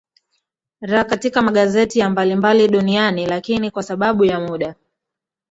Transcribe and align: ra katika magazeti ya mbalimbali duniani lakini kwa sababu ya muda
ra 0.81 1.03
katika 1.03 1.41
magazeti 1.41 1.99
ya 1.99 2.09
mbalimbali 2.09 2.67
duniani 2.67 3.25
lakini 3.25 3.71
kwa 3.71 3.83
sababu 3.83 4.25
ya 4.25 4.39
muda 4.39 4.75